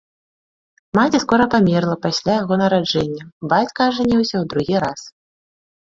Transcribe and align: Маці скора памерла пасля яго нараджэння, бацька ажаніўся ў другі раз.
Маці 0.99 1.21
скора 1.25 1.45
памерла 1.57 1.95
пасля 2.07 2.33
яго 2.41 2.53
нараджэння, 2.63 3.23
бацька 3.55 3.79
ажаніўся 3.93 4.33
ў 4.39 4.43
другі 4.53 4.75
раз. 4.87 5.01